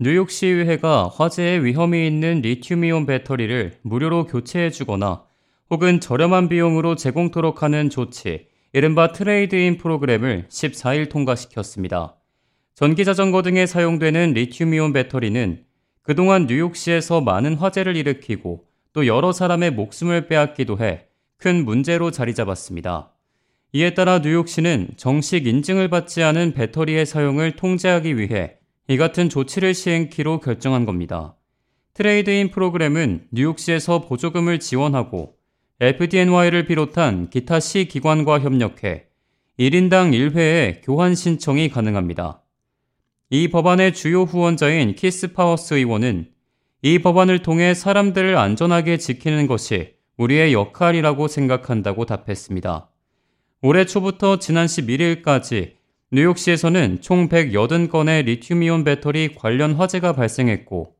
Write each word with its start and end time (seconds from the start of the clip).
뉴욕시의회가 0.00 1.08
화재에 1.14 1.62
위험이 1.62 2.06
있는 2.06 2.40
리튬이온 2.40 3.06
배터리를 3.06 3.78
무료로 3.82 4.26
교체해주거나 4.26 5.24
혹은 5.70 6.00
저렴한 6.00 6.48
비용으로 6.48 6.96
제공토록 6.96 7.62
하는 7.62 7.90
조치, 7.90 8.46
이른바 8.72 9.12
트레이드인 9.12 9.76
프로그램을 9.76 10.46
14일 10.48 11.10
통과시켰습니다. 11.10 12.16
전기자전거 12.74 13.42
등에 13.42 13.66
사용되는 13.66 14.32
리튬이온 14.32 14.92
배터리는 14.92 15.64
그동안 16.02 16.46
뉴욕시에서 16.46 17.20
많은 17.20 17.54
화재를 17.54 17.96
일으키고 17.96 18.64
또 18.92 19.06
여러 19.06 19.32
사람의 19.32 19.72
목숨을 19.72 20.26
빼앗기도 20.26 20.78
해 20.78 21.10
큰 21.40 21.64
문제로 21.64 22.10
자리 22.10 22.34
잡았습니다. 22.34 23.14
이에 23.72 23.94
따라 23.94 24.18
뉴욕시는 24.18 24.90
정식 24.98 25.46
인증을 25.46 25.88
받지 25.88 26.22
않은 26.22 26.52
배터리의 26.52 27.06
사용을 27.06 27.56
통제하기 27.56 28.18
위해 28.18 28.58
이 28.88 28.96
같은 28.96 29.28
조치를 29.28 29.74
시행키로 29.74 30.40
결정한 30.40 30.84
겁니다. 30.84 31.36
trade-in 31.94 32.50
프로그램은 32.50 33.26
뉴욕시에서 33.30 34.02
보조금을 34.02 34.58
지원하고 34.60 35.34
FDNY를 35.80 36.66
비롯한 36.66 37.30
기타 37.30 37.60
시 37.60 37.86
기관과 37.86 38.40
협력해 38.40 39.06
1인당 39.58 40.12
1회의 40.12 40.80
교환 40.82 41.14
신청이 41.14 41.68
가능합니다. 41.68 42.42
이 43.30 43.48
법안의 43.48 43.94
주요 43.94 44.22
후원자인 44.22 44.94
키스 44.94 45.32
파워스 45.32 45.74
의원은 45.74 46.30
이 46.82 46.98
법안을 46.98 47.40
통해 47.40 47.74
사람들을 47.74 48.36
안전하게 48.36 48.96
지키는 48.96 49.46
것이 49.46 49.94
우리의 50.16 50.52
역할이라고 50.52 51.28
생각한다고 51.28 52.06
답했습니다. 52.06 52.90
올해 53.62 53.84
초부터 53.84 54.38
지난 54.38 54.66
11일까지 54.66 55.74
뉴욕시에서는 56.12 57.02
총 57.02 57.28
180건의 57.28 58.24
리튬이온 58.24 58.82
배터리 58.82 59.32
관련 59.32 59.74
화재가 59.74 60.12
발생했고 60.14 60.96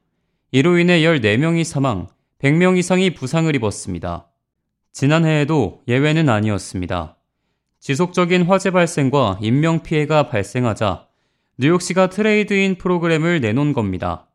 이로 0.53 0.79
인해 0.79 1.01
14명이 1.01 1.65
사망, 1.65 2.07
100명 2.39 2.79
이상이 2.79 3.15
부상을 3.15 3.53
입었습니다. 3.57 4.31
지난해에도 4.93 5.83
예외는 5.89 6.29
아니었습니다. 6.29 7.17
지속적인 7.81 8.43
화재 8.43 8.71
발생과 8.71 9.41
인명 9.43 9.83
피해가 9.83 10.29
발생하자 10.29 11.09
뉴욕시가 11.59 12.09
트레이드인 12.11 12.77
프로그램을 12.77 13.41
내놓은 13.41 13.73
겁니다. 13.73 14.29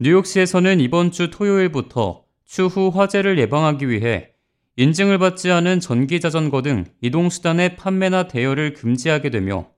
뉴욕시에서는 0.00 0.80
이번 0.80 1.12
주 1.12 1.30
토요일부터 1.30 2.24
추후 2.44 2.90
화재를 2.94 3.38
예방하기 3.38 3.88
위해 3.88 4.32
인증을 4.76 5.16
받지 5.16 5.50
않은 5.50 5.80
전기 5.80 6.20
자전거 6.20 6.60
등 6.60 6.84
이동수단의 7.00 7.76
판매나 7.76 8.28
대여를 8.28 8.74
금지하게 8.74 9.30
되며 9.30 9.72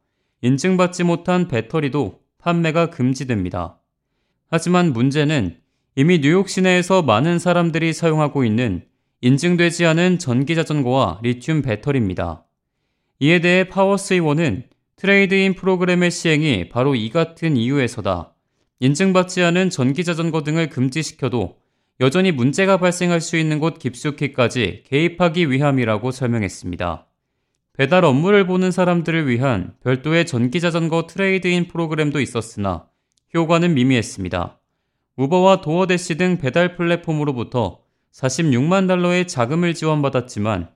인증받지 0.46 1.02
못한 1.02 1.48
배터리도 1.48 2.20
판매가 2.38 2.90
금지됩니다. 2.90 3.80
하지만 4.48 4.92
문제는 4.92 5.56
이미 5.96 6.20
뉴욕 6.20 6.48
시내에서 6.48 7.02
많은 7.02 7.40
사람들이 7.40 7.92
사용하고 7.92 8.44
있는 8.44 8.84
인증되지 9.22 9.86
않은 9.86 10.20
전기 10.20 10.54
자전거와 10.54 11.18
리튬 11.24 11.62
배터리입니다. 11.62 12.44
이에 13.18 13.40
대해 13.40 13.64
파워스 13.68 14.15
의원은 14.15 14.68
trade-in 14.94 15.54
프로그램의 15.54 16.12
시행이 16.12 16.68
바로 16.68 16.94
이 16.94 17.10
같은 17.10 17.56
이유에서다. 17.56 18.32
인증받지 18.78 19.42
않은 19.42 19.70
전기 19.70 20.04
자전거 20.04 20.44
등을 20.44 20.68
금지시켜도 20.68 21.56
여전히 21.98 22.30
문제가 22.30 22.76
발생할 22.76 23.20
수 23.20 23.36
있는 23.36 23.58
곳 23.58 23.80
깊숙이까지 23.80 24.84
개입하기 24.86 25.50
위함이라고 25.50 26.12
설명했습니다. 26.12 27.05
배달 27.76 28.06
업무를 28.06 28.46
보는 28.46 28.70
사람들을 28.70 29.28
위한 29.28 29.74
별도의 29.82 30.24
전기자전거 30.24 31.06
트레이드인 31.06 31.68
프로그램도 31.68 32.20
있었으나 32.20 32.86
효과는 33.34 33.74
미미했습니다. 33.74 34.58
우버와 35.16 35.60
도어대시 35.60 36.16
등 36.16 36.38
배달 36.38 36.74
플랫폼으로부터 36.76 37.80
46만 38.14 38.88
달러의 38.88 39.28
자금을 39.28 39.74
지원받았지만 39.74 40.70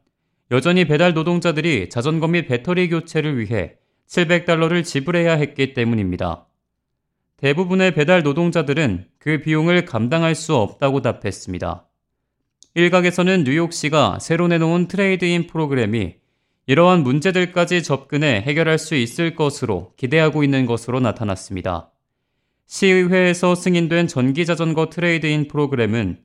여전히 0.50 0.84
배달 0.84 1.14
노동자들이 1.14 1.88
자전거 1.88 2.28
및 2.28 2.46
배터리 2.46 2.90
교체를 2.90 3.38
위해 3.38 3.76
700달러를 4.06 4.84
지불해야 4.84 5.36
했기 5.36 5.72
때문입니다. 5.72 6.48
대부분의 7.38 7.94
배달 7.94 8.22
노동자들은 8.22 9.06
그 9.18 9.40
비용을 9.40 9.86
감당할 9.86 10.34
수 10.34 10.54
없다고 10.54 11.00
답했습니다. 11.00 11.86
일각에서는 12.74 13.44
뉴욕시가 13.44 14.18
새로 14.20 14.48
내놓은 14.48 14.88
trade-in 14.88 15.46
프로그램이 15.46 16.19
이러한 16.70 17.02
문제들까지 17.02 17.82
접근해 17.82 18.44
해결할 18.46 18.78
수 18.78 18.94
있을 18.94 19.34
것으로 19.34 19.92
기대하고 19.96 20.44
있는 20.44 20.66
것으로 20.66 21.00
나타났습니다. 21.00 21.90
시의회에서 22.68 23.56
승인된 23.56 24.06
전기자전거 24.06 24.88
trade-in 24.88 25.48
프로그램은 25.48 26.20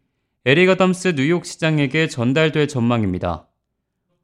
에릭 0.45 0.71
아담스 0.71 1.15
뉴욕시장에게 1.17 2.09
전달될 2.09 2.67
전망입니다. 2.67 3.47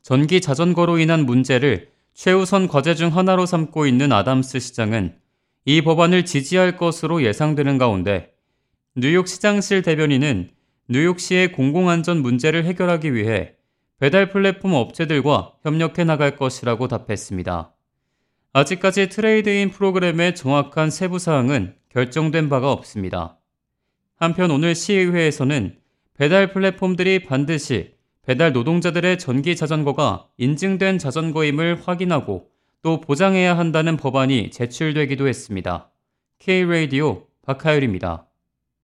전기 0.04 0.42
자전거로 0.42 1.00
인한 1.00 1.26
문제를 1.26 1.90
최우선 2.14 2.68
과제 2.68 2.94
중 2.94 3.18
하나로 3.18 3.48
삼고 3.48 3.88
있는 3.88 4.12
아담스 4.12 4.60
시장은 4.60 5.16
이 5.66 5.82
법안을 5.82 6.26
지지할 6.26 6.78
것으로 6.78 7.24
예상되는 7.24 7.80
가운데 7.80 8.32
뉴욕 8.96 9.28
시장실 9.28 9.82
대변인은 9.82 10.52
뉴욕시의 10.88 11.54
공공안전 11.54 12.22
문제를 12.22 12.66
해결하기 12.66 13.16
위해 13.16 13.56
배달 14.02 14.30
플랫폼 14.30 14.74
업체들과 14.74 15.54
협력해 15.62 16.06
나갈 16.06 16.36
것이라고 16.36 16.88
답했습니다. 16.88 17.72
아직까지 18.52 19.10
트레이드인 19.10 19.70
프로그램의 19.70 20.34
정확한 20.34 20.90
세부 20.90 21.20
사항은 21.20 21.76
결정된 21.90 22.50
바가 22.50 22.72
없습니다. 22.72 23.38
한편 24.16 24.50
오늘 24.50 24.74
시의회에서는 24.74 25.78
배달 26.16 26.52
플랫폼들이 26.52 27.26
반드시 27.26 27.94
배달 28.24 28.54
노동자들의 28.54 29.20
전기 29.20 29.56
자전거가 29.56 30.28
인증된 30.38 30.98
자전거임을 30.98 31.84
확인하고 31.86 32.50
또 32.82 33.02
보장해야 33.02 33.56
한다는 33.56 33.98
법안이 33.98 34.50
제출되기도 34.50 35.28
했습니다. 35.28 35.92
K-Radio 36.40 37.28
박하율입니다. 37.44 38.31